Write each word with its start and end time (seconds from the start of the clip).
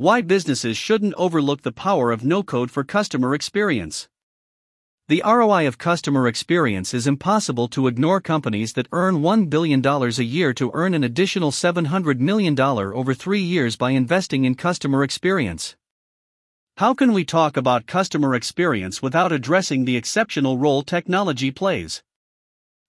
Why 0.00 0.20
businesses 0.20 0.76
shouldn't 0.76 1.14
overlook 1.14 1.62
the 1.62 1.72
power 1.72 2.12
of 2.12 2.22
no 2.24 2.44
code 2.44 2.70
for 2.70 2.84
customer 2.84 3.34
experience. 3.34 4.08
The 5.08 5.24
ROI 5.26 5.66
of 5.66 5.76
customer 5.76 6.28
experience 6.28 6.94
is 6.94 7.08
impossible 7.08 7.66
to 7.70 7.88
ignore 7.88 8.20
companies 8.20 8.74
that 8.74 8.86
earn 8.92 9.22
$1 9.22 9.50
billion 9.50 9.84
a 9.84 10.08
year 10.22 10.54
to 10.54 10.70
earn 10.72 10.94
an 10.94 11.02
additional 11.02 11.50
$700 11.50 12.20
million 12.20 12.60
over 12.60 13.12
three 13.12 13.40
years 13.40 13.74
by 13.74 13.90
investing 13.90 14.44
in 14.44 14.54
customer 14.54 15.02
experience. 15.02 15.74
How 16.76 16.94
can 16.94 17.12
we 17.12 17.24
talk 17.24 17.56
about 17.56 17.88
customer 17.88 18.36
experience 18.36 19.02
without 19.02 19.32
addressing 19.32 19.84
the 19.84 19.96
exceptional 19.96 20.58
role 20.58 20.84
technology 20.84 21.50
plays? 21.50 22.04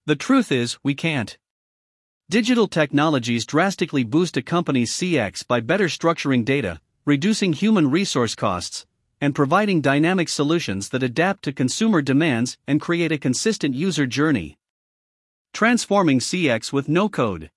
The 0.05 0.15
truth 0.15 0.51
is, 0.51 0.77
we 0.83 0.93
can't. 0.93 1.39
Digital 2.29 2.67
technologies 2.67 3.47
drastically 3.47 4.03
boost 4.03 4.37
a 4.37 4.43
company's 4.43 4.91
CX 4.91 5.47
by 5.47 5.59
better 5.59 5.85
structuring 5.85 6.45
data, 6.45 6.79
reducing 7.09 7.53
human 7.53 7.89
resource 7.89 8.35
costs, 8.35 8.85
and 9.19 9.33
providing 9.33 9.81
dynamic 9.81 10.29
solutions 10.29 10.89
that 10.89 11.01
adapt 11.01 11.41
to 11.43 11.51
consumer 11.51 12.03
demands 12.03 12.55
and 12.67 12.79
create 12.79 13.11
a 13.11 13.17
consistent 13.17 13.73
user 13.73 14.05
journey. 14.05 14.59
Transforming 15.51 16.19
CX 16.19 16.71
with 16.71 16.87
no 16.87 17.09
code. 17.09 17.49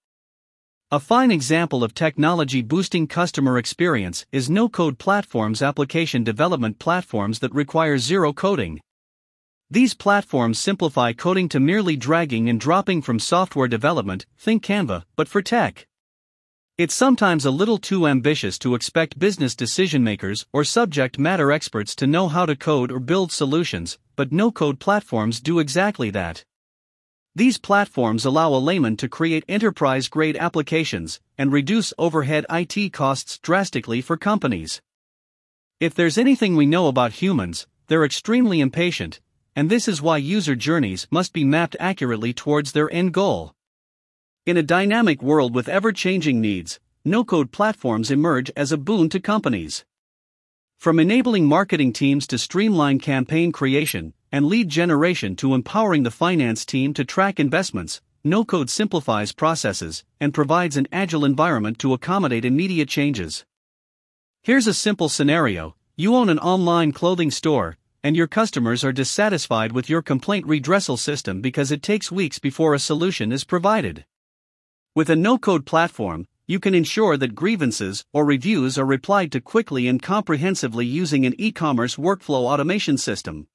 A 0.91 0.98
fine 0.98 1.30
example 1.30 1.84
of 1.84 1.93
technology 1.93 2.62
boosting 2.62 3.07
customer 3.07 3.59
experience 3.59 4.24
is 4.33 4.48
no 4.48 4.70
code 4.70 4.98
platforms, 4.98 5.60
application 5.60 6.24
development 6.24 6.79
platforms 6.79 7.41
that 7.41 7.52
require 7.52 7.98
zero 7.98 8.32
coding. 8.32 8.80
These 9.71 9.93
platforms 9.93 10.59
simplify 10.59 11.12
coding 11.12 11.51
to 11.51 11.60
merely 11.60 11.96
dragging 11.96 12.48
and 12.48 12.59
dropping 12.59 13.02
from 13.02 13.19
software 13.19 13.69
development, 13.69 14.24
think 14.38 14.65
Canva, 14.65 15.05
but 15.15 15.29
for 15.29 15.43
tech. 15.43 15.87
It's 16.78 16.94
sometimes 16.94 17.44
a 17.44 17.50
little 17.50 17.76
too 17.76 18.06
ambitious 18.06 18.58
to 18.60 18.74
expect 18.74 19.18
business 19.18 19.54
decision 19.54 20.02
makers 20.02 20.46
or 20.54 20.64
subject 20.64 21.18
matter 21.18 21.52
experts 21.52 21.95
to 21.96 22.06
know 22.06 22.28
how 22.28 22.46
to 22.46 22.56
code 22.56 22.90
or 22.90 22.98
build 22.98 23.30
solutions, 23.30 23.98
but 24.16 24.32
no 24.32 24.51
code 24.51 24.80
platforms 24.80 25.42
do 25.42 25.59
exactly 25.59 26.09
that. 26.10 26.46
These 27.34 27.59
platforms 27.59 28.24
allow 28.24 28.54
a 28.54 28.56
layman 28.56 28.96
to 28.96 29.09
create 29.09 29.45
enterprise 29.51 30.09
grade 30.09 30.37
applications 30.38 31.20
and 31.37 31.52
reduce 31.52 31.92
overhead 31.98 32.46
IT 32.48 32.95
costs 32.95 33.38
drastically 33.38 34.01
for 34.01 34.16
companies. 34.16 34.80
If 35.79 35.95
there's 35.95 36.16
anything 36.16 36.57
we 36.57 36.64
know 36.64 36.88
about 36.88 37.20
humans, 37.20 37.66
they're 37.88 38.04
extremely 38.04 38.60
impatient, 38.60 39.20
and 39.54 39.68
this 39.68 39.88
is 39.88 40.01
why 40.01 40.16
user 40.16 40.57
journeys 40.57 41.07
must 41.10 41.34
be 41.34 41.45
mapped 41.45 41.76
accurately 41.79 42.32
towards 42.32 42.73
their 42.73 42.90
end 42.90 43.12
goal. 43.12 43.54
In 44.45 44.57
a 44.57 44.62
dynamic 44.65 45.23
world 45.23 45.54
with 45.54 45.68
ever 45.68 45.93
changing 45.93 46.40
needs, 46.40 46.80
no 47.04 47.23
code 47.23 47.52
platforms 47.52 48.10
emerge 48.10 48.51
as 48.57 48.73
a 48.73 48.76
boon 48.76 49.09
to 49.10 49.21
companies. 49.21 49.85
From 50.80 50.98
enabling 50.98 51.46
marketing 51.46 51.93
teams 51.93 52.26
to 52.26 52.38
streamline 52.38 52.98
campaign 52.98 53.52
creation 53.52 54.15
and 54.32 54.46
lead 54.46 54.68
generation 54.68 55.37
to 55.37 55.54
empowering 55.54 56.02
the 56.02 56.10
finance 56.10 56.65
team 56.65 56.93
to 56.95 57.04
track 57.04 57.38
investments, 57.38 58.01
no 58.24 58.45
code 58.45 58.68
simplifies 58.68 59.30
processes 59.30 60.02
and 60.18 60.35
provides 60.35 60.76
an 60.76 60.88
agile 60.90 61.24
environment 61.24 61.79
to 61.79 61.93
accommodate 61.93 62.45
immediate 62.45 62.88
changes. 62.88 63.45
Here's 64.43 64.66
a 64.66 64.75
simple 64.75 65.09
scenario 65.09 65.76
you 65.94 66.16
own 66.16 66.28
an 66.28 66.41
online 66.41 66.91
clothing 66.91 67.31
store, 67.31 67.76
and 68.03 68.16
your 68.16 68.26
customers 68.26 68.82
are 68.82 68.91
dissatisfied 68.91 69.70
with 69.70 69.88
your 69.88 70.03
complaint 70.03 70.48
redressal 70.48 70.98
system 70.98 71.41
because 71.41 71.70
it 71.70 71.81
takes 71.81 72.10
weeks 72.10 72.41
before 72.41 72.75
a 72.75 72.81
solution 72.81 73.31
is 73.31 73.44
provided. 73.44 74.04
With 74.94 75.09
a 75.09 75.16
no 75.16 75.38
code 75.38 75.65
platform, 75.65 76.26
you 76.47 76.60
can 76.60 76.75
ensure 76.75 77.16
that 77.16 77.34
grievances 77.34 78.04
or 78.12 78.26
reviews 78.26 78.76
are 78.76 78.84
replied 78.84 79.32
to 79.32 79.41
quickly 79.41 79.88
and 79.88 80.03
comprehensively 80.03 80.84
using 80.84 81.25
an 81.25 81.34
e 81.38 81.50
commerce 81.50 81.97
workflow 81.97 82.44
automation 82.44 82.98
system. 82.98 83.47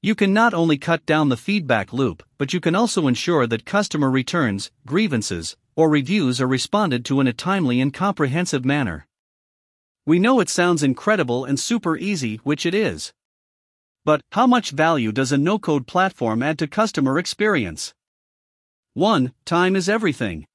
You 0.00 0.14
can 0.14 0.32
not 0.32 0.54
only 0.54 0.78
cut 0.78 1.04
down 1.04 1.28
the 1.28 1.36
feedback 1.36 1.92
loop, 1.92 2.22
but 2.38 2.54
you 2.54 2.60
can 2.60 2.74
also 2.74 3.06
ensure 3.06 3.46
that 3.46 3.66
customer 3.66 4.10
returns, 4.10 4.70
grievances, 4.86 5.58
or 5.74 5.90
reviews 5.90 6.40
are 6.40 6.46
responded 6.46 7.04
to 7.04 7.20
in 7.20 7.26
a 7.26 7.34
timely 7.34 7.78
and 7.78 7.92
comprehensive 7.92 8.64
manner. 8.64 9.06
We 10.06 10.18
know 10.18 10.40
it 10.40 10.48
sounds 10.48 10.82
incredible 10.82 11.44
and 11.44 11.60
super 11.60 11.98
easy, 11.98 12.36
which 12.44 12.64
it 12.64 12.72
is. 12.74 13.12
But, 14.06 14.22
how 14.32 14.46
much 14.46 14.70
value 14.70 15.12
does 15.12 15.32
a 15.32 15.36
no 15.36 15.58
code 15.58 15.86
platform 15.86 16.42
add 16.42 16.58
to 16.60 16.66
customer 16.66 17.18
experience? 17.18 17.92
1. 18.96 19.30
Time 19.44 19.76
is 19.76 19.90
everything. 19.90 20.46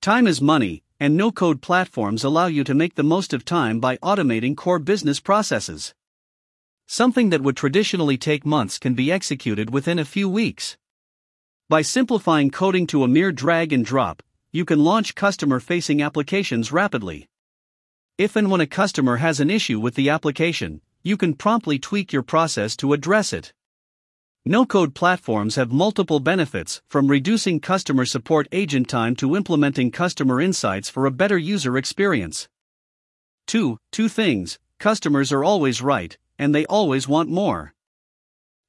Time 0.00 0.28
is 0.28 0.40
money, 0.40 0.84
and 1.00 1.16
no 1.16 1.32
code 1.32 1.60
platforms 1.60 2.22
allow 2.22 2.46
you 2.46 2.62
to 2.62 2.72
make 2.72 2.94
the 2.94 3.02
most 3.02 3.34
of 3.34 3.44
time 3.44 3.80
by 3.80 3.96
automating 3.96 4.56
core 4.56 4.78
business 4.78 5.18
processes. 5.18 5.92
Something 6.86 7.30
that 7.30 7.42
would 7.42 7.56
traditionally 7.56 8.16
take 8.16 8.46
months 8.46 8.78
can 8.78 8.94
be 8.94 9.10
executed 9.10 9.70
within 9.70 9.98
a 9.98 10.04
few 10.04 10.28
weeks. 10.28 10.76
By 11.68 11.82
simplifying 11.82 12.52
coding 12.52 12.86
to 12.86 13.02
a 13.02 13.08
mere 13.08 13.32
drag 13.32 13.72
and 13.72 13.84
drop, 13.84 14.22
you 14.52 14.64
can 14.64 14.84
launch 14.84 15.16
customer 15.16 15.58
facing 15.58 16.00
applications 16.00 16.70
rapidly. 16.70 17.26
If 18.18 18.36
and 18.36 18.52
when 18.52 18.60
a 18.60 18.68
customer 18.68 19.16
has 19.16 19.40
an 19.40 19.50
issue 19.50 19.80
with 19.80 19.96
the 19.96 20.10
application, 20.10 20.80
you 21.02 21.16
can 21.16 21.34
promptly 21.34 21.80
tweak 21.80 22.12
your 22.12 22.22
process 22.22 22.76
to 22.76 22.92
address 22.92 23.32
it. 23.32 23.52
No 24.50 24.64
code 24.64 24.94
platforms 24.94 25.56
have 25.56 25.72
multiple 25.72 26.20
benefits, 26.20 26.80
from 26.88 27.08
reducing 27.08 27.60
customer 27.60 28.06
support 28.06 28.48
agent 28.50 28.88
time 28.88 29.14
to 29.16 29.36
implementing 29.36 29.90
customer 29.90 30.40
insights 30.40 30.88
for 30.88 31.04
a 31.04 31.10
better 31.10 31.36
user 31.36 31.76
experience. 31.76 32.48
2. 33.48 33.76
Two 33.92 34.08
things 34.08 34.58
customers 34.78 35.32
are 35.32 35.44
always 35.44 35.82
right, 35.82 36.16
and 36.38 36.54
they 36.54 36.64
always 36.64 37.06
want 37.06 37.28
more. 37.28 37.74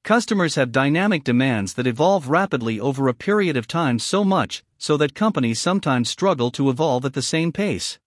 Customers 0.03 0.55
have 0.55 0.73
dynamic 0.73 1.23
demands 1.23 1.75
that 1.75 1.87
evolve 1.87 2.27
rapidly 2.27 2.77
over 2.77 3.07
a 3.07 3.13
period 3.13 3.55
of 3.55 3.65
time 3.65 3.99
so 3.99 4.25
much 4.25 4.65
so 4.77 4.97
that 4.97 5.15
companies 5.15 5.61
sometimes 5.61 6.09
struggle 6.09 6.51
to 6.51 6.69
evolve 6.69 7.05
at 7.05 7.13
the 7.13 7.21
same 7.21 7.53
pace. 7.53 7.97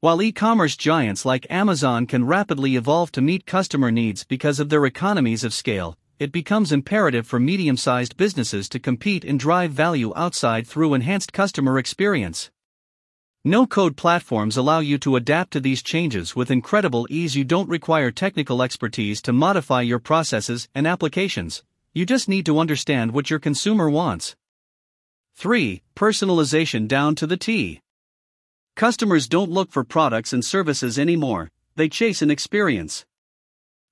While 0.00 0.22
e 0.22 0.32
commerce 0.32 0.74
giants 0.74 1.26
like 1.26 1.46
Amazon 1.50 2.06
can 2.06 2.24
rapidly 2.24 2.76
evolve 2.76 3.12
to 3.12 3.20
meet 3.20 3.44
customer 3.44 3.90
needs 3.90 4.24
because 4.24 4.58
of 4.58 4.70
their 4.70 4.86
economies 4.86 5.44
of 5.44 5.52
scale, 5.52 5.98
it 6.18 6.32
becomes 6.32 6.72
imperative 6.72 7.26
for 7.26 7.38
medium 7.38 7.76
sized 7.76 8.16
businesses 8.16 8.68
to 8.68 8.78
compete 8.78 9.24
and 9.24 9.38
drive 9.38 9.70
value 9.70 10.12
outside 10.16 10.66
through 10.66 10.94
enhanced 10.94 11.32
customer 11.32 11.78
experience. 11.78 12.50
No 13.44 13.66
code 13.66 13.96
platforms 13.96 14.56
allow 14.56 14.80
you 14.80 14.98
to 14.98 15.16
adapt 15.16 15.52
to 15.52 15.60
these 15.60 15.82
changes 15.82 16.34
with 16.34 16.50
incredible 16.50 17.06
ease. 17.08 17.36
You 17.36 17.44
don't 17.44 17.68
require 17.68 18.10
technical 18.10 18.62
expertise 18.62 19.22
to 19.22 19.32
modify 19.32 19.82
your 19.82 20.00
processes 20.00 20.68
and 20.74 20.86
applications, 20.86 21.62
you 21.94 22.04
just 22.04 22.28
need 22.28 22.46
to 22.46 22.58
understand 22.58 23.12
what 23.12 23.30
your 23.30 23.38
consumer 23.38 23.88
wants. 23.88 24.36
3. 25.36 25.82
Personalization 25.96 26.88
down 26.88 27.14
to 27.14 27.26
the 27.26 27.36
T. 27.36 27.80
Customers 28.74 29.28
don't 29.28 29.50
look 29.50 29.70
for 29.70 29.84
products 29.84 30.32
and 30.32 30.44
services 30.44 30.98
anymore, 30.98 31.50
they 31.76 31.88
chase 31.88 32.22
an 32.22 32.30
experience. 32.30 33.06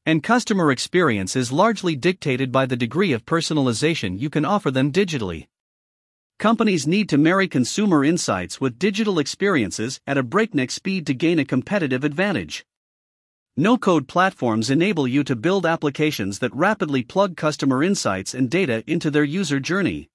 And 0.09 0.23
customer 0.23 0.71
experience 0.71 1.35
is 1.35 1.51
largely 1.51 1.97
dictated 1.97 2.53
by 2.53 2.65
the 2.65 2.77
degree 2.77 3.11
of 3.11 3.27
personalization 3.27 4.21
you 4.21 4.31
can 4.31 4.45
offer 4.45 4.71
them 4.71 4.93
digitally. 4.93 5.49
Companies 6.39 6.87
need 6.87 7.09
to 7.09 7.19
marry 7.19 7.49
consumer 7.49 8.05
insights 8.05 8.61
with 8.61 8.79
digital 8.79 9.19
experiences 9.19 10.01
at 10.07 10.17
a 10.17 10.23
breakneck 10.23 10.71
speed 10.71 11.09
to 11.09 11.15
gain 11.15 11.41
a 11.41 11.45
competitive 11.45 12.05
advantage. 12.05 12.65
No 13.57 13.77
code 13.77 14.07
platforms 14.07 14.71
enable 14.71 15.09
you 15.09 15.25
to 15.25 15.35
build 15.35 15.67
applications 15.67 16.39
that 16.39 16.55
rapidly 16.55 17.03
plug 17.03 17.37
customer 17.37 17.83
insights 17.83 18.33
and 18.33 18.49
data 18.49 18.85
into 18.87 19.11
their 19.11 19.25
user 19.25 19.59
journey. 19.59 20.09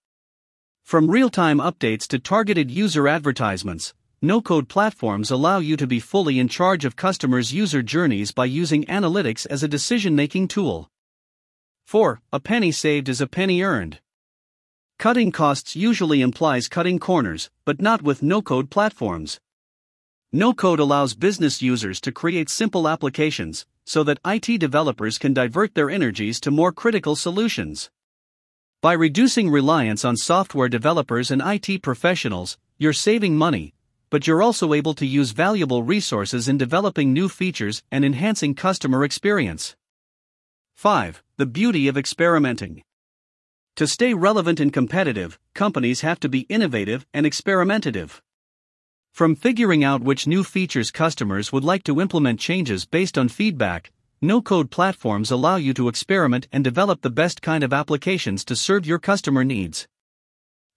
From 0.84 1.12
real 1.12 1.30
time 1.30 1.58
updates 1.58 2.08
to 2.08 2.20
targeted 2.20 2.72
user 2.72 3.10
advertisements, 3.10 3.94
no 4.24 4.40
code 4.40 4.70
platforms 4.70 5.32
allow 5.32 5.58
you 5.58 5.76
to 5.76 5.88
be 5.88 6.00
fully 6.00 6.38
in 6.38 6.48
charge 6.48 6.86
of 6.86 6.96
customers' 6.96 7.52
user 7.52 7.82
journeys 7.82 8.32
by 8.32 8.46
using 8.46 8.86
analytics 8.86 9.48
as 9.48 9.64
a 9.64 9.68
decision 9.68 10.16
making 10.16 10.48
tool. 10.48 10.92
4. 11.86 12.22
A 12.32 12.40
penny 12.40 12.72
saved 12.72 13.10
is 13.10 13.20
a 13.20 13.26
penny 13.26 13.64
earned. 13.64 14.00
Cutting 15.00 15.32
costs 15.32 15.76
usually 15.76 16.22
implies 16.22 16.68
cutting 16.68 17.00
corners, 17.00 17.50
but 17.66 17.82
not 17.82 18.04
with 18.04 18.22
no 18.22 18.44
code 18.44 18.70
platforms. 18.70 19.40
No 20.32 20.54
code 20.54 20.80
allows 20.80 21.16
business 21.16 21.64
users 21.64 22.00
to 22.02 22.12
create 22.12 22.50
simple 22.50 22.88
applications 22.88 23.66
so 23.86 24.04
that 24.04 24.20
IT 24.24 24.60
developers 24.60 25.18
can 25.18 25.34
divert 25.34 25.74
their 25.74 25.90
energies 25.90 26.40
to 26.42 26.52
more 26.52 26.72
critical 26.72 27.16
solutions. 27.16 27.90
By 28.82 28.94
reducing 28.94 29.50
reliance 29.50 30.06
on 30.06 30.16
software 30.16 30.70
developers 30.70 31.32
and 31.32 31.42
IT 31.44 31.82
professionals, 31.82 32.60
you're 32.78 32.94
saving 32.94 33.36
money, 33.36 33.74
but 34.12 34.28
you're 34.28 34.44
also 34.44 34.74
able 34.74 34.94
to 34.94 35.08
use 35.08 35.32
valuable 35.32 35.82
resources 35.82 36.48
in 36.48 36.58
developing 36.58 37.12
new 37.12 37.28
features 37.28 37.82
and 37.92 38.06
enhancing 38.06 38.54
customer 38.54 39.04
experience. 39.04 39.76
5. 40.76 41.24
The 41.38 41.46
beauty 41.46 41.88
of 41.88 41.98
experimenting. 41.98 42.84
To 43.78 43.88
stay 43.88 44.14
relevant 44.14 44.60
and 44.60 44.74
competitive, 44.74 45.40
companies 45.56 46.02
have 46.02 46.20
to 46.20 46.30
be 46.30 46.42
innovative 46.42 47.06
and 47.14 47.26
experimentative. 47.26 48.20
From 49.14 49.34
figuring 49.34 49.84
out 49.84 50.04
which 50.04 50.28
new 50.28 50.44
features 50.44 50.92
customers 50.92 51.54
would 51.54 51.64
like 51.64 51.84
to 51.84 52.02
implement 52.02 52.40
changes 52.40 52.86
based 52.86 53.18
on 53.18 53.30
feedback, 53.30 53.92
no 54.22 54.42
code 54.42 54.70
platforms 54.72 55.32
allow 55.32 55.56
you 55.56 55.74
to 55.74 55.88
experiment 55.88 56.48
and 56.52 56.64
develop 56.64 57.02
the 57.02 57.10
best 57.10 57.42
kind 57.42 57.64
of 57.64 57.72
applications 57.72 58.44
to 58.46 58.58
serve 58.58 58.86
your 58.86 59.00
customer 59.00 59.46
needs. 59.46 59.88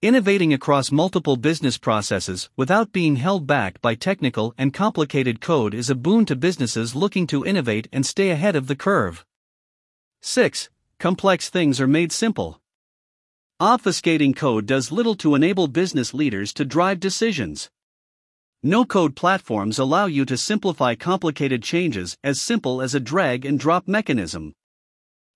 Innovating 0.05 0.53
across 0.53 0.93
multiple 0.93 1.37
business 1.37 1.79
processes 1.79 2.51
without 2.59 2.93
being 2.93 3.17
held 3.17 3.47
back 3.47 3.81
by 3.81 3.95
technical 3.95 4.53
and 4.59 4.71
complicated 4.71 5.41
code 5.41 5.73
is 5.73 5.89
a 5.89 5.95
boon 5.95 6.27
to 6.27 6.37
businesses 6.37 6.95
looking 6.95 7.27
to 7.29 7.43
innovate 7.47 7.89
and 7.91 8.05
stay 8.05 8.29
ahead 8.29 8.55
of 8.55 8.67
the 8.67 8.77
curve. 8.77 9.25
6. 10.21 10.69
Complex 10.99 11.49
things 11.49 11.81
are 11.81 11.87
made 11.87 12.13
simple. 12.13 12.61
Obfuscating 13.59 14.37
code 14.37 14.67
does 14.67 14.93
little 14.93 15.15
to 15.15 15.35
enable 15.35 15.69
business 15.69 16.13
leaders 16.13 16.53
to 16.53 16.67
drive 16.67 17.01
decisions. 17.01 17.71
No 18.63 18.85
code 18.85 19.17
platforms 19.17 19.79
allow 19.79 20.05
you 20.05 20.27
to 20.27 20.37
simplify 20.37 20.95
complicated 20.95 21.63
changes 21.63 22.19
as 22.23 22.43
simple 22.43 22.83
as 22.83 22.95
a 22.95 23.01
drag 23.01 23.47
and 23.47 23.59
drop 23.59 23.89
mechanism. 23.89 24.53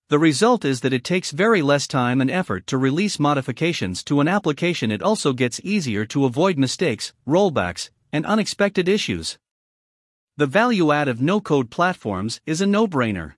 The 0.09 0.17
result 0.17 0.65
is 0.65 0.81
that 0.81 0.91
it 0.91 1.03
takes 1.03 1.29
very 1.29 1.61
less 1.61 1.87
time 1.87 2.19
and 2.19 2.31
effort 2.31 2.65
to 2.65 2.79
release 2.79 3.19
modifications 3.19 4.03
to 4.05 4.21
an 4.21 4.27
application. 4.27 4.89
It 4.89 5.03
also 5.03 5.33
gets 5.33 5.61
easier 5.63 6.03
to 6.07 6.25
avoid 6.25 6.57
mistakes, 6.57 7.13
rollbacks, 7.27 7.91
and 8.11 8.25
unexpected 8.25 8.89
issues. 8.89 9.37
The 10.35 10.47
value 10.47 10.91
add 10.91 11.07
of 11.07 11.21
no 11.21 11.39
code 11.39 11.69
platforms 11.69 12.41
is 12.47 12.59
a 12.59 12.65
no 12.65 12.87
brainer. 12.87 13.35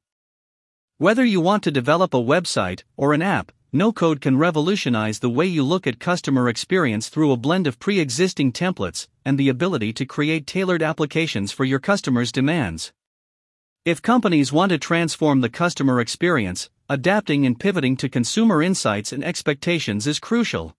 Whether 0.98 1.26
you 1.26 1.42
want 1.42 1.64
to 1.64 1.72
develop 1.72 2.14
a 2.14 2.18
website 2.18 2.84
or 2.96 3.14
an 3.14 3.22
app, 3.22 3.52
no 3.74 3.92
code 3.92 4.22
can 4.22 4.38
revolutionize 4.38 5.20
the 5.20 5.30
way 5.30 5.46
you 5.46 5.64
look 5.64 5.86
at 5.86 6.00
customer 6.00 6.48
experience 6.48 7.10
through 7.10 7.34
a 7.34 7.38
blend 7.38 7.68
of 7.68 7.80
pre 7.80 8.00
existing 8.00 8.54
templates 8.54 9.08
and 9.26 9.38
the 9.38 9.50
ability 9.50 9.92
to 9.92 10.06
create 10.06 10.48
tailored 10.48 10.82
applications 10.82 11.52
for 11.52 11.66
your 11.66 11.80
customers' 11.80 12.32
demands. 12.32 12.94
If 13.84 14.04
companies 14.04 14.54
want 14.54 14.70
to 14.70 14.78
transform 14.78 15.42
the 15.42 15.50
customer 15.50 16.00
experience, 16.00 16.70
adapting 16.88 17.48
and 17.48 17.60
pivoting 17.60 17.98
to 17.98 18.10
consumer 18.10 18.62
insights 18.62 19.12
and 19.12 19.24
expectations 19.24 20.06
is 20.06 20.20
crucial. 20.20 20.76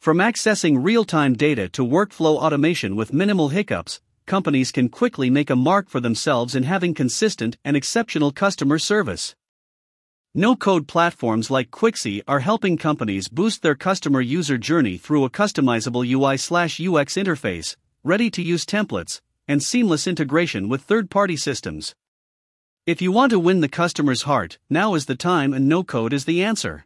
From 0.00 0.18
accessing 0.18 0.84
real 0.84 1.04
time 1.04 1.34
data 1.34 1.68
to 1.70 1.84
workflow 1.84 2.36
automation 2.36 2.94
with 2.94 3.12
minimal 3.12 3.48
hiccups, 3.48 4.00
companies 4.26 4.70
can 4.70 4.90
quickly 4.90 5.28
make 5.28 5.50
a 5.50 5.56
mark 5.56 5.88
for 5.88 5.98
themselves 5.98 6.54
in 6.54 6.62
having 6.62 6.94
consistent 6.94 7.56
and 7.64 7.76
exceptional 7.76 8.30
customer 8.30 8.78
service. 8.78 9.34
No 10.36 10.54
code 10.54 10.86
platforms 10.86 11.50
like 11.50 11.72
Quixy 11.72 12.22
are 12.28 12.40
helping 12.40 12.76
companies 12.76 13.26
boost 13.26 13.62
their 13.62 13.74
customer 13.74 14.20
user 14.20 14.56
journey 14.56 14.98
through 14.98 15.24
a 15.24 15.30
customizable 15.30 16.06
UI/UX 16.06 17.14
interface, 17.16 17.74
ready 18.04 18.30
to 18.30 18.40
use 18.40 18.64
templates, 18.64 19.20
and 19.48 19.60
seamless 19.60 20.06
integration 20.06 20.68
with 20.68 20.82
third 20.82 21.10
party 21.10 21.36
systems. 21.36 21.96
If 22.86 23.00
you 23.00 23.12
want 23.12 23.30
to 23.30 23.38
win 23.38 23.62
the 23.62 23.68
customer's 23.68 24.24
heart, 24.24 24.58
now 24.68 24.94
is 24.94 25.06
the 25.06 25.14
time 25.14 25.54
and 25.54 25.66
no 25.66 25.82
code 25.82 26.12
is 26.12 26.26
the 26.26 26.44
answer. 26.44 26.84